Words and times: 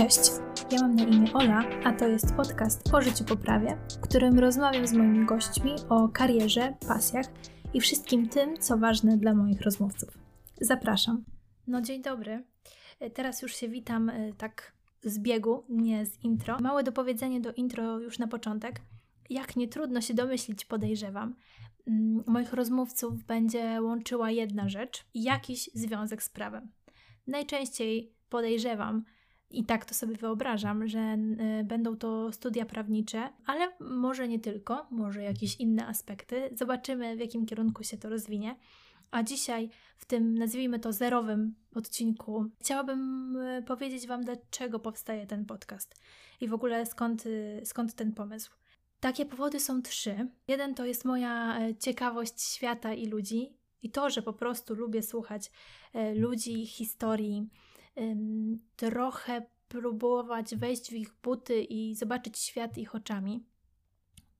Cześć, 0.00 0.30
ja 0.72 0.80
mam 0.80 0.96
na 0.96 1.04
imię 1.04 1.32
Ola, 1.34 1.64
a 1.84 1.92
to 1.92 2.08
jest 2.08 2.34
podcast 2.34 2.94
o 2.94 3.02
życiu 3.02 3.24
poprawie, 3.24 3.78
w 3.96 4.00
którym 4.00 4.38
rozmawiam 4.38 4.86
z 4.86 4.92
moimi 4.92 5.26
gośćmi 5.26 5.72
o 5.88 6.08
karierze, 6.08 6.74
pasjach 6.88 7.26
i 7.74 7.80
wszystkim 7.80 8.28
tym, 8.28 8.58
co 8.58 8.78
ważne 8.78 9.16
dla 9.16 9.34
moich 9.34 9.60
rozmówców. 9.60 10.18
Zapraszam. 10.60 11.24
No 11.66 11.80
dzień 11.80 12.02
dobry. 12.02 12.44
Teraz 13.14 13.42
już 13.42 13.56
się 13.56 13.68
witam 13.68 14.08
e, 14.08 14.32
tak 14.32 14.72
z 15.02 15.18
biegu, 15.18 15.64
nie 15.68 16.06
z 16.06 16.24
intro. 16.24 16.58
Małe 16.60 16.82
dopowiedzenie 16.82 17.40
do 17.40 17.52
intro 17.52 17.98
już 17.98 18.18
na 18.18 18.26
początek. 18.26 18.80
Jak 19.30 19.56
nie 19.56 19.68
trudno 19.68 20.00
się 20.00 20.14
domyślić, 20.14 20.64
podejrzewam, 20.64 21.34
mm, 21.86 22.24
moich 22.26 22.52
rozmówców 22.52 23.24
będzie 23.24 23.82
łączyła 23.82 24.30
jedna 24.30 24.68
rzecz 24.68 25.04
jakiś 25.14 25.70
związek 25.74 26.22
z 26.22 26.28
prawem. 26.28 26.70
Najczęściej 27.26 28.12
podejrzewam, 28.28 29.04
i 29.50 29.64
tak 29.64 29.84
to 29.84 29.94
sobie 29.94 30.16
wyobrażam, 30.16 30.88
że 30.88 31.16
y, 31.60 31.64
będą 31.64 31.96
to 31.96 32.32
studia 32.32 32.66
prawnicze, 32.66 33.28
ale 33.46 33.72
może 33.80 34.28
nie 34.28 34.38
tylko, 34.38 34.86
może 34.90 35.22
jakieś 35.22 35.56
inne 35.56 35.86
aspekty. 35.86 36.50
Zobaczymy, 36.52 37.16
w 37.16 37.20
jakim 37.20 37.46
kierunku 37.46 37.84
się 37.84 37.96
to 37.96 38.08
rozwinie. 38.08 38.56
A 39.10 39.22
dzisiaj, 39.22 39.70
w 39.96 40.04
tym 40.04 40.38
nazwijmy 40.38 40.78
to 40.78 40.92
zerowym 40.92 41.54
odcinku, 41.74 42.44
chciałabym 42.60 43.36
y, 43.36 43.62
powiedzieć 43.62 44.06
Wam, 44.06 44.24
dlaczego 44.24 44.78
powstaje 44.78 45.26
ten 45.26 45.46
podcast 45.46 45.94
i 46.40 46.48
w 46.48 46.54
ogóle 46.54 46.86
skąd, 46.86 47.26
y, 47.26 47.60
skąd 47.64 47.94
ten 47.94 48.12
pomysł. 48.12 48.50
Takie 49.00 49.26
powody 49.26 49.60
są 49.60 49.82
trzy. 49.82 50.28
Jeden 50.48 50.74
to 50.74 50.84
jest 50.84 51.04
moja 51.04 51.58
ciekawość 51.78 52.42
świata 52.42 52.94
i 52.94 53.06
ludzi, 53.06 53.56
i 53.82 53.90
to, 53.90 54.10
że 54.10 54.22
po 54.22 54.32
prostu 54.32 54.74
lubię 54.74 55.02
słuchać 55.02 55.50
ludzi, 56.14 56.66
historii, 56.66 57.48
trochę 58.76 59.42
próbować 59.68 60.56
wejść 60.56 60.90
w 60.90 60.94
ich 60.94 61.14
buty 61.22 61.62
i 61.62 61.94
zobaczyć 61.94 62.38
świat 62.38 62.78
ich 62.78 62.94
oczami. 62.94 63.44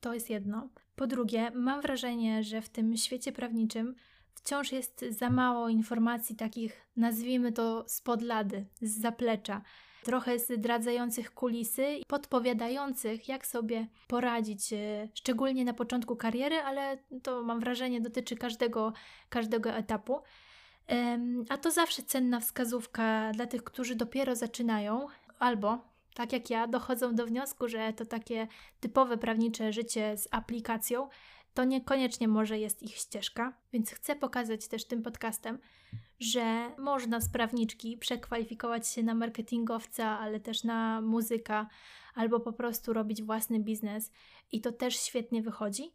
To 0.00 0.14
jest 0.14 0.30
jedno. 0.30 0.68
Po 0.96 1.06
drugie, 1.06 1.50
mam 1.54 1.80
wrażenie, 1.80 2.42
że 2.42 2.62
w 2.62 2.68
tym 2.68 2.96
świecie 2.96 3.32
prawniczym 3.32 3.94
wciąż 4.34 4.72
jest 4.72 5.04
za 5.08 5.30
mało 5.30 5.68
informacji 5.68 6.36
takich, 6.36 6.86
nazwijmy 6.96 7.52
to, 7.52 7.84
spod 7.88 8.22
lady, 8.22 8.66
z 8.80 9.00
zaplecza, 9.00 9.62
trochę 10.04 10.38
zdradzających 10.38 11.34
kulisy, 11.34 12.00
podpowiadających, 12.06 13.28
jak 13.28 13.46
sobie 13.46 13.86
poradzić, 14.08 14.72
e, 14.72 15.08
szczególnie 15.14 15.64
na 15.64 15.74
początku 15.74 16.16
kariery, 16.16 16.56
ale 16.56 16.98
to 17.22 17.42
mam 17.42 17.60
wrażenie 17.60 18.00
dotyczy 18.00 18.36
każdego, 18.36 18.92
każdego 19.28 19.70
etapu. 19.70 20.20
A 21.48 21.58
to 21.58 21.70
zawsze 21.70 22.02
cenna 22.02 22.40
wskazówka 22.40 23.32
dla 23.34 23.46
tych, 23.46 23.64
którzy 23.64 23.94
dopiero 23.94 24.36
zaczynają, 24.36 25.06
albo 25.38 25.78
tak 26.14 26.32
jak 26.32 26.50
ja, 26.50 26.66
dochodzą 26.66 27.14
do 27.14 27.26
wniosku, 27.26 27.68
że 27.68 27.92
to 27.92 28.06
takie 28.06 28.48
typowe 28.80 29.18
prawnicze 29.18 29.72
życie 29.72 30.16
z 30.16 30.28
aplikacją 30.30 31.08
to 31.54 31.64
niekoniecznie 31.64 32.28
może 32.28 32.58
jest 32.58 32.82
ich 32.82 32.96
ścieżka, 32.96 33.52
więc 33.72 33.90
chcę 33.90 34.16
pokazać 34.16 34.68
też 34.68 34.84
tym 34.84 35.02
podcastem, 35.02 35.58
że 36.20 36.70
można 36.78 37.20
z 37.20 37.28
prawniczki 37.28 37.98
przekwalifikować 37.98 38.88
się 38.88 39.02
na 39.02 39.14
marketingowca, 39.14 40.18
ale 40.18 40.40
też 40.40 40.64
na 40.64 41.00
muzyka, 41.00 41.66
albo 42.14 42.40
po 42.40 42.52
prostu 42.52 42.92
robić 42.92 43.22
własny 43.22 43.60
biznes. 43.60 44.12
I 44.52 44.60
to 44.60 44.72
też 44.72 44.96
świetnie 44.96 45.42
wychodzi 45.42 45.94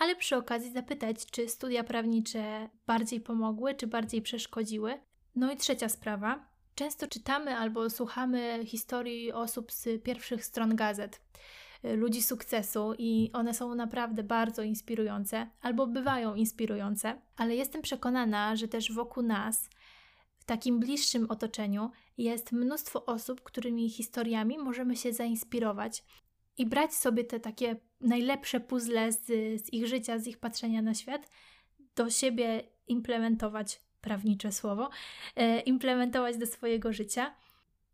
ale 0.00 0.16
przy 0.16 0.36
okazji 0.36 0.72
zapytać, 0.72 1.26
czy 1.26 1.48
studia 1.48 1.84
prawnicze 1.84 2.68
bardziej 2.86 3.20
pomogły, 3.20 3.74
czy 3.74 3.86
bardziej 3.86 4.22
przeszkodziły. 4.22 5.00
No 5.36 5.52
i 5.52 5.56
trzecia 5.56 5.88
sprawa. 5.88 6.48
Często 6.74 7.06
czytamy 7.06 7.56
albo 7.56 7.90
słuchamy 7.90 8.60
historii 8.66 9.32
osób 9.32 9.72
z 9.72 10.02
pierwszych 10.02 10.44
stron 10.44 10.76
gazet, 10.76 11.20
y, 11.84 11.96
ludzi 11.96 12.22
sukcesu, 12.22 12.94
i 12.98 13.30
one 13.32 13.54
są 13.54 13.74
naprawdę 13.74 14.22
bardzo 14.22 14.62
inspirujące, 14.62 15.50
albo 15.60 15.86
bywają 15.86 16.34
inspirujące, 16.34 17.20
ale 17.36 17.56
jestem 17.56 17.82
przekonana, 17.82 18.56
że 18.56 18.68
też 18.68 18.92
wokół 18.92 19.22
nas, 19.22 19.70
w 20.38 20.44
takim 20.44 20.80
bliższym 20.80 21.30
otoczeniu, 21.30 21.90
jest 22.18 22.52
mnóstwo 22.52 23.06
osób, 23.06 23.40
którymi 23.40 23.90
historiami 23.90 24.58
możemy 24.58 24.96
się 24.96 25.12
zainspirować 25.12 26.04
i 26.58 26.66
brać 26.66 26.94
sobie 26.94 27.24
te 27.24 27.40
takie 27.40 27.76
najlepsze 28.00 28.60
puzzle 28.60 29.12
z, 29.12 29.26
z 29.64 29.72
ich 29.72 29.86
życia, 29.86 30.18
z 30.18 30.26
ich 30.26 30.38
patrzenia 30.38 30.82
na 30.82 30.94
świat, 30.94 31.30
do 31.96 32.10
siebie 32.10 32.62
implementować 32.86 33.80
prawnicze 34.00 34.52
słowo, 34.52 34.90
e, 35.36 35.60
implementować 35.60 36.36
do 36.36 36.46
swojego 36.46 36.92
życia. 36.92 37.34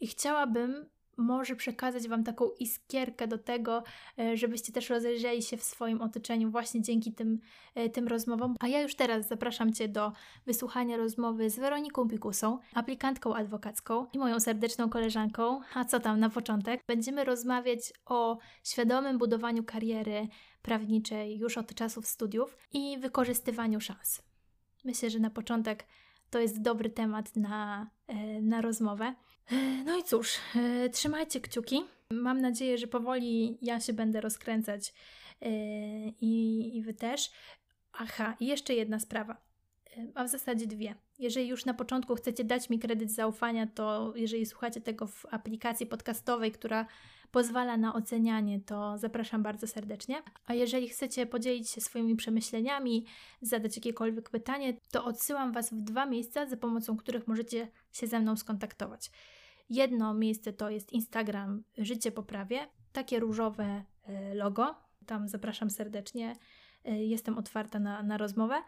I 0.00 0.06
chciałabym 0.06 0.88
może 1.18 1.56
przekazać 1.56 2.08
Wam 2.08 2.24
taką 2.24 2.50
iskierkę 2.60 3.28
do 3.28 3.38
tego, 3.38 3.82
e, 4.18 4.36
żebyście 4.36 4.72
też 4.72 4.90
rozejrzeli 4.90 5.42
się 5.42 5.56
w 5.56 5.62
swoim 5.62 6.00
otoczeniu 6.00 6.50
właśnie 6.50 6.82
dzięki 6.82 7.12
tym, 7.12 7.40
e, 7.74 7.88
tym 7.88 8.08
rozmowom. 8.08 8.54
A 8.60 8.68
ja 8.68 8.80
już 8.80 8.94
teraz 8.94 9.28
zapraszam 9.28 9.72
Cię 9.72 9.88
do 9.88 10.12
wysłuchania 10.46 10.96
rozmowy 10.96 11.50
z 11.50 11.58
Weroniką 11.58 12.08
Pikusą, 12.08 12.58
aplikantką 12.74 13.34
adwokacką 13.34 14.06
i 14.12 14.18
moją 14.18 14.40
serdeczną 14.40 14.90
koleżanką. 14.90 15.60
A 15.74 15.84
co 15.84 16.00
tam 16.00 16.20
na 16.20 16.30
początek? 16.30 16.80
Będziemy 16.86 17.24
rozmawiać 17.24 17.92
o 18.06 18.38
świadomym 18.64 19.18
budowaniu 19.18 19.64
kariery 19.64 20.28
prawniczej 20.62 21.38
już 21.38 21.58
od 21.58 21.74
czasów 21.74 22.06
studiów 22.06 22.58
i 22.72 22.98
wykorzystywaniu 22.98 23.80
szans. 23.80 24.22
Myślę, 24.84 25.10
że 25.10 25.18
na 25.18 25.30
początek 25.30 25.86
to 26.30 26.40
jest 26.40 26.62
dobry 26.62 26.90
temat 26.90 27.36
na, 27.36 27.90
e, 28.06 28.42
na 28.42 28.60
rozmowę. 28.60 29.14
E, 29.52 29.84
no 29.84 29.98
i 29.98 30.04
cóż, 30.04 30.34
e, 30.56 30.88
trzymajcie 30.88 31.40
kciuki. 31.40 31.84
Mam 32.10 32.40
nadzieję, 32.40 32.78
że 32.78 32.86
powoli 32.86 33.58
ja 33.62 33.80
się 33.80 33.92
będę 33.92 34.20
rozkręcać 34.20 34.94
i, 36.20 36.76
i 36.76 36.82
wy 36.82 36.94
też. 36.94 37.30
Aha, 37.92 38.36
jeszcze 38.40 38.74
jedna 38.74 39.00
sprawa, 39.00 39.36
a 40.14 40.24
w 40.24 40.28
zasadzie 40.28 40.66
dwie. 40.66 40.94
Jeżeli 41.18 41.48
już 41.48 41.64
na 41.64 41.74
początku 41.74 42.14
chcecie 42.14 42.44
dać 42.44 42.70
mi 42.70 42.78
kredyt 42.78 43.12
zaufania, 43.12 43.66
to 43.66 44.12
jeżeli 44.16 44.46
słuchacie 44.46 44.80
tego 44.80 45.06
w 45.06 45.26
aplikacji 45.30 45.86
podcastowej, 45.86 46.52
która 46.52 46.86
pozwala 47.30 47.76
na 47.76 47.94
ocenianie, 47.94 48.60
to 48.60 48.98
zapraszam 48.98 49.42
bardzo 49.42 49.66
serdecznie. 49.66 50.22
A 50.46 50.54
jeżeli 50.54 50.88
chcecie 50.88 51.26
podzielić 51.26 51.70
się 51.70 51.80
swoimi 51.80 52.16
przemyśleniami, 52.16 53.06
zadać 53.40 53.76
jakiekolwiek 53.76 54.30
pytanie, 54.30 54.74
to 54.90 55.04
odsyłam 55.04 55.52
Was 55.52 55.70
w 55.70 55.80
dwa 55.80 56.06
miejsca, 56.06 56.46
za 56.46 56.56
pomocą 56.56 56.96
których 56.96 57.28
możecie 57.28 57.68
się 57.92 58.06
ze 58.06 58.20
mną 58.20 58.36
skontaktować. 58.36 59.10
Jedno 59.70 60.14
miejsce 60.14 60.52
to 60.52 60.70
jest 60.70 60.92
Instagram 60.92 61.62
Życie 61.78 62.12
Poprawie, 62.12 62.68
takie 62.92 63.20
różowe 63.20 63.84
e, 64.02 64.34
logo. 64.34 64.74
Tam 65.06 65.28
zapraszam 65.28 65.70
serdecznie. 65.70 66.36
E, 66.84 67.04
jestem 67.04 67.38
otwarta 67.38 67.78
na, 67.78 68.02
na 68.02 68.16
rozmowę. 68.16 68.62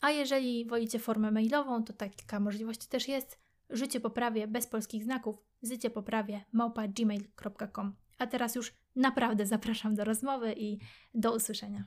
A 0.00 0.10
jeżeli 0.10 0.66
wolicie 0.66 0.98
formę 0.98 1.30
mailową, 1.30 1.84
to 1.84 1.92
taka 1.92 2.40
możliwość 2.40 2.86
też 2.86 3.08
jest. 3.08 3.38
Życie 3.70 4.00
poprawie 4.00 4.48
bez 4.48 4.66
polskich 4.66 5.04
znaków, 5.04 5.36
życie 5.62 5.90
poprawie 5.90 6.44
małpa 6.52 6.88
gmail.com. 6.88 7.96
A 8.18 8.26
teraz 8.26 8.54
już 8.54 8.72
naprawdę 8.96 9.46
zapraszam 9.46 9.94
do 9.94 10.04
rozmowy 10.04 10.54
i 10.56 10.78
do 11.14 11.34
usłyszenia. 11.34 11.84